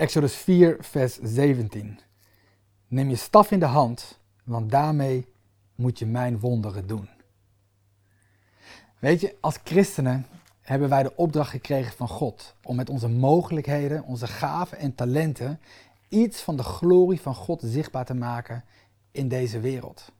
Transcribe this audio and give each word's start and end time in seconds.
Exodus 0.00 0.34
4, 0.34 0.76
vers 0.80 1.18
17. 1.22 2.00
Neem 2.88 3.08
je 3.08 3.16
staf 3.16 3.50
in 3.50 3.58
de 3.58 3.66
hand, 3.66 4.18
want 4.44 4.70
daarmee 4.70 5.26
moet 5.74 5.98
je 5.98 6.06
mijn 6.06 6.38
wonderen 6.38 6.86
doen. 6.86 7.08
Weet 8.98 9.20
je, 9.20 9.36
als 9.40 9.58
christenen 9.64 10.26
hebben 10.60 10.88
wij 10.88 11.02
de 11.02 11.16
opdracht 11.16 11.50
gekregen 11.50 11.92
van 11.92 12.08
God 12.08 12.54
om 12.62 12.76
met 12.76 12.90
onze 12.90 13.08
mogelijkheden, 13.08 14.04
onze 14.04 14.26
gaven 14.26 14.78
en 14.78 14.94
talenten 14.94 15.60
iets 16.08 16.40
van 16.40 16.56
de 16.56 16.62
glorie 16.62 17.20
van 17.20 17.34
God 17.34 17.60
zichtbaar 17.64 18.04
te 18.04 18.14
maken 18.14 18.64
in 19.10 19.28
deze 19.28 19.60
wereld. 19.60 20.12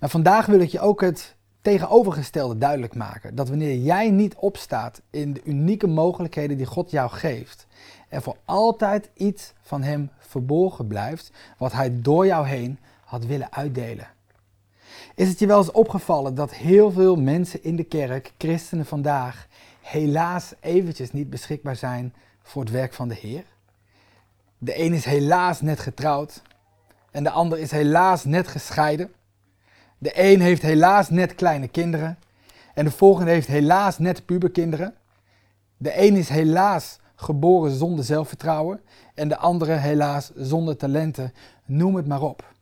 Maar 0.00 0.10
vandaag 0.10 0.46
wil 0.46 0.60
ik 0.60 0.70
je 0.70 0.80
ook 0.80 1.00
het 1.00 1.36
tegenovergestelde 1.62 2.58
duidelijk 2.58 2.94
maken. 2.94 3.34
Dat 3.34 3.48
wanneer 3.48 3.76
jij 3.76 4.10
niet 4.10 4.34
opstaat 4.34 5.00
in 5.10 5.32
de 5.32 5.40
unieke 5.44 5.86
mogelijkheden 5.86 6.56
die 6.56 6.66
God 6.66 6.90
jou 6.90 7.10
geeft, 7.10 7.66
er 8.08 8.22
voor 8.22 8.36
altijd 8.44 9.10
iets 9.14 9.52
van 9.62 9.82
Hem 9.82 10.10
verborgen 10.18 10.86
blijft, 10.86 11.32
wat 11.58 11.72
Hij 11.72 12.00
door 12.00 12.26
jou 12.26 12.46
heen 12.46 12.78
had 13.04 13.24
willen 13.24 13.52
uitdelen. 13.52 14.06
Is 15.14 15.28
het 15.28 15.38
je 15.38 15.46
wel 15.46 15.58
eens 15.58 15.70
opgevallen 15.70 16.34
dat 16.34 16.54
heel 16.54 16.90
veel 16.90 17.16
mensen 17.16 17.62
in 17.64 17.76
de 17.76 17.84
kerk, 17.84 18.32
christenen 18.38 18.86
vandaag, 18.86 19.46
helaas 19.80 20.54
eventjes 20.60 21.12
niet 21.12 21.30
beschikbaar 21.30 21.76
zijn 21.76 22.14
voor 22.42 22.62
het 22.62 22.70
werk 22.70 22.92
van 22.92 23.08
de 23.08 23.14
Heer? 23.14 23.44
De 24.58 24.80
een 24.80 24.92
is 24.92 25.04
helaas 25.04 25.60
net 25.60 25.80
getrouwd 25.80 26.42
en 27.10 27.22
de 27.22 27.30
ander 27.30 27.58
is 27.58 27.70
helaas 27.70 28.24
net 28.24 28.48
gescheiden. 28.48 29.12
De 30.02 30.12
een 30.14 30.40
heeft 30.40 30.62
helaas 30.62 31.10
net 31.10 31.34
kleine 31.34 31.68
kinderen 31.68 32.18
en 32.74 32.84
de 32.84 32.90
volgende 32.90 33.30
heeft 33.30 33.46
helaas 33.46 33.98
net 33.98 34.24
puberkinderen. 34.26 34.94
De 35.76 36.02
een 36.02 36.16
is 36.16 36.28
helaas 36.28 36.98
geboren 37.14 37.70
zonder 37.70 38.04
zelfvertrouwen 38.04 38.80
en 39.14 39.28
de 39.28 39.36
andere 39.36 39.72
helaas 39.72 40.32
zonder 40.34 40.76
talenten, 40.76 41.32
noem 41.64 41.94
het 41.94 42.06
maar 42.06 42.22
op. 42.22 42.52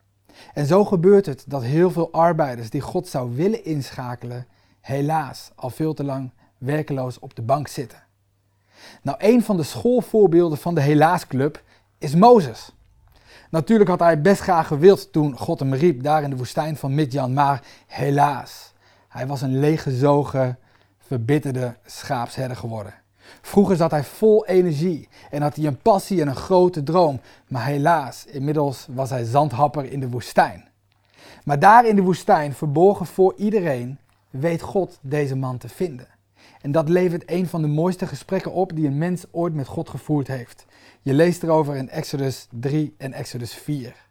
En 0.55 0.66
zo 0.66 0.84
gebeurt 0.84 1.27
het 1.27 1.44
dat 1.47 1.62
heel 1.62 1.91
veel 1.91 2.12
arbeiders 2.12 2.70
die 2.70 2.80
God 2.80 3.08
zou 3.08 3.36
willen 3.36 3.64
inschakelen, 3.64 4.47
helaas 4.80 5.50
al 5.54 5.70
veel 5.70 5.94
te 5.94 6.04
lang 6.04 6.30
werkeloos 6.58 7.19
op 7.19 7.34
de 7.34 7.42
bank 7.42 7.69
zitten. 7.69 8.02
Nou, 9.02 9.19
een 9.20 9.42
van 9.42 9.56
de 9.56 9.62
schoolvoorbeelden 9.62 10.58
van 10.58 10.75
de 10.75 10.80
Helaasclub 10.80 11.62
is 11.98 12.14
Mozes. 12.14 12.72
Natuurlijk 13.50 13.90
had 13.90 13.98
hij 13.98 14.20
best 14.20 14.40
graag 14.40 14.66
gewild 14.66 15.12
toen 15.12 15.38
God 15.38 15.60
hem 15.60 15.74
riep 15.74 16.02
daar 16.02 16.22
in 16.22 16.30
de 16.30 16.36
woestijn 16.36 16.76
van 16.76 16.94
Midjan, 16.94 17.32
maar 17.32 17.62
helaas, 17.86 18.72
hij 19.08 19.26
was 19.26 19.42
een 19.42 19.58
leeggezogen, 19.58 20.58
verbitterde 20.98 21.76
schaapsherder 21.84 22.56
geworden. 22.56 22.94
Vroeger 23.40 23.76
zat 23.76 23.90
hij 23.90 24.04
vol 24.04 24.46
energie 24.46 25.08
en 25.30 25.42
had 25.42 25.56
hij 25.56 25.66
een 25.66 25.78
passie 25.78 26.20
en 26.20 26.28
een 26.28 26.36
grote 26.36 26.82
droom, 26.82 27.20
maar 27.48 27.64
helaas, 27.64 28.26
inmiddels 28.26 28.86
was 28.90 29.10
hij 29.10 29.24
zandhapper 29.24 29.92
in 29.92 30.00
de 30.00 30.08
woestijn. 30.08 30.68
Maar 31.44 31.58
daar 31.58 31.86
in 31.86 31.96
de 31.96 32.02
woestijn, 32.02 32.54
verborgen 32.54 33.06
voor 33.06 33.34
iedereen, 33.36 33.98
weet 34.30 34.62
God 34.62 34.98
deze 35.00 35.36
man 35.36 35.58
te 35.58 35.68
vinden. 35.68 36.06
En 36.60 36.72
dat 36.72 36.88
levert 36.88 37.30
een 37.30 37.46
van 37.46 37.62
de 37.62 37.69
mooiste 37.69 38.06
gesprekken 38.06 38.52
op 38.52 38.77
die 38.77 38.86
een 38.86 38.98
mens 38.98 39.24
ooit 39.30 39.55
met 39.55 39.66
God 39.66 39.88
gevoerd 39.88 40.27
heeft. 40.27 40.66
Je 41.00 41.14
leest 41.14 41.42
erover 41.42 41.77
in 41.77 41.88
Exodus 41.88 42.47
3 42.50 42.94
en 42.98 43.12
Exodus 43.12 43.55
4. 43.55 44.08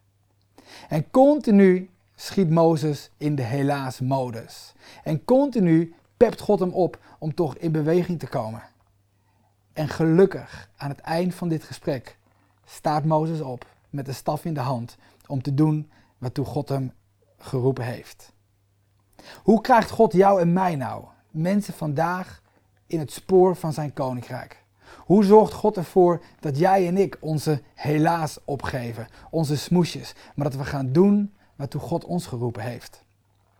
En 0.89 1.11
continu 1.11 1.89
schiet 2.15 2.49
Mozes 2.49 3.11
in 3.17 3.35
de 3.35 3.43
helaas-modus. 3.43 4.73
En 5.03 5.25
continu 5.25 5.93
pept 6.17 6.39
God 6.39 6.59
hem 6.59 6.71
op 6.71 6.99
om 7.19 7.33
toch 7.33 7.57
in 7.57 7.71
beweging 7.71 8.19
te 8.19 8.27
komen. 8.27 8.63
En 9.73 9.87
gelukkig, 9.87 10.69
aan 10.77 10.89
het 10.89 10.99
eind 10.99 11.35
van 11.35 11.49
dit 11.49 11.63
gesprek, 11.63 12.17
staat 12.65 13.05
Mozes 13.05 13.41
op 13.41 13.65
met 13.89 14.05
de 14.05 14.13
staf 14.13 14.45
in 14.45 14.53
de 14.53 14.59
hand 14.59 14.97
om 15.27 15.41
te 15.41 15.53
doen 15.53 15.91
waartoe 16.17 16.45
God 16.45 16.69
hem 16.69 16.93
geroepen 17.37 17.85
heeft. 17.85 18.33
Hoe 19.43 19.61
krijgt 19.61 19.89
God 19.89 20.13
jou 20.13 20.41
en 20.41 20.53
mij 20.53 20.75
nou, 20.75 21.05
mensen 21.31 21.73
vandaag, 21.73 22.41
in 22.87 22.99
het 22.99 23.11
spoor 23.11 23.55
van 23.55 23.73
zijn 23.73 23.93
koninkrijk? 23.93 24.63
Hoe 24.97 25.23
zorgt 25.23 25.53
God 25.53 25.77
ervoor 25.77 26.21
dat 26.39 26.57
jij 26.57 26.87
en 26.87 26.97
ik 26.97 27.17
onze 27.19 27.61
helaas 27.75 28.37
opgeven, 28.45 29.07
onze 29.29 29.57
smoesjes, 29.57 30.13
maar 30.35 30.49
dat 30.49 30.59
we 30.59 30.65
gaan 30.65 30.91
doen 30.91 31.33
waartoe 31.55 31.81
God 31.81 32.05
ons 32.05 32.25
geroepen 32.25 32.61
heeft? 32.61 33.03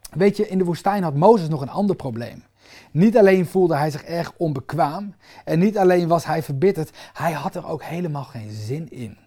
Weet 0.10 0.38
je, 0.38 0.48
in 0.48 0.58
de 0.58 0.64
woestijn 0.64 1.04
had 1.04 1.16
Mozes 1.16 1.50
nog 1.50 1.62
een 1.62 1.70
ander 1.70 1.96
probleem. 1.96 2.44
Niet 2.92 3.18
alleen 3.18 3.46
voelde 3.46 3.76
hij 3.76 3.92
zich 3.92 4.04
erg 4.04 4.34
onbekwaam 4.38 5.16
en 5.46 5.60
niet 5.60 5.78
alleen 5.78 6.08
was 6.08 6.26
hij 6.26 6.44
verbitterd, 6.44 6.98
hij 7.14 7.32
had 7.32 7.56
er 7.56 7.68
ook 7.68 7.84
helemaal 7.84 8.24
geen 8.24 8.52
zin 8.52 8.90
in. 8.90 9.18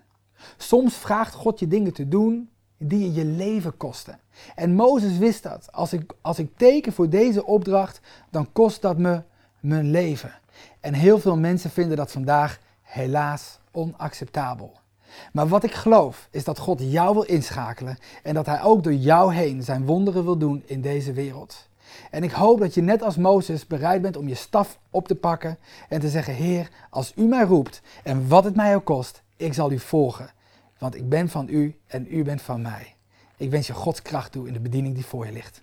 Soms 0.57 0.95
vraagt 0.95 1.35
God 1.35 1.59
je 1.59 1.67
dingen 1.67 1.93
te 1.93 2.09
doen 2.09 2.51
die 2.89 3.01
je 3.01 3.13
je 3.13 3.25
leven 3.25 3.77
kosten. 3.77 4.19
En 4.55 4.75
Mozes 4.75 5.19
wist 5.19 5.43
dat. 5.43 5.69
Als 5.73 5.93
ik, 5.93 6.13
als 6.21 6.39
ik 6.39 6.57
teken 6.57 6.93
voor 6.93 7.09
deze 7.09 7.47
opdracht, 7.47 8.01
dan 8.31 8.53
kost 8.53 8.83
dat 8.83 8.99
me 8.99 9.23
mijn 9.61 9.91
leven. 9.91 10.33
En 10.81 10.95
heel 10.95 11.19
veel 11.19 11.37
mensen 11.37 11.71
vinden 11.71 11.97
dat 11.97 12.13
vandaag 12.13 12.59
helaas 12.83 13.59
onacceptabel. 13.71 14.73
Maar 15.33 15.49
wat 15.49 15.65
ik 15.65 15.75
geloof 15.75 16.29
is 16.31 16.45
dat 16.45 16.59
God 16.59 16.81
jou 16.83 17.15
wil 17.15 17.23
inschakelen 17.23 17.99
en 18.23 18.35
dat 18.35 18.47
Hij 18.47 18.63
ook 18.63 18.83
door 18.83 18.95
jou 18.95 19.35
heen 19.35 19.63
zijn 19.63 19.87
wonderen 19.87 20.25
wil 20.25 20.37
doen 20.37 20.63
in 20.67 20.81
deze 20.81 21.13
wereld. 21.13 21.69
En 22.11 22.23
ik 22.23 22.31
hoop 22.31 22.59
dat 22.59 22.75
je 22.75 22.83
net 22.83 23.03
als 23.03 23.17
Mozes 23.17 23.67
bereid 23.67 24.03
bent 24.03 24.17
om 24.17 24.29
je 24.29 24.35
staf 24.35 24.79
op 24.91 25.09
te 25.09 25.15
pakken 25.15 25.59
en 25.89 26.01
te 26.01 26.09
zeggen: 26.09 26.35
Heer, 26.35 26.69
als 26.91 27.13
u 27.17 27.23
mij 27.23 27.45
roept 27.45 27.83
en 28.03 28.29
wat 28.29 28.45
het 28.45 28.57
mij 28.57 28.75
ook 28.75 28.85
kost, 28.85 29.23
ik 29.37 29.55
zal 29.55 29.73
u 29.73 29.79
volgen. 29.79 30.31
Want 30.83 30.97
ik 30.97 31.09
ben 31.09 31.29
van 31.29 31.49
u 31.49 31.77
en 31.87 32.07
u 32.11 32.23
bent 32.23 32.43
van 32.43 32.63
mij. 32.63 32.95
Ik 33.37 33.51
wens 33.51 33.67
je 33.67 33.73
Gods 33.73 34.03
kracht 34.03 34.33
toe 34.33 34.47
in 34.47 34.53
de 34.53 34.61
bediening 34.61 34.95
die 34.95 35.05
voor 35.05 35.27
je 35.27 35.33
ligt. 35.33 35.63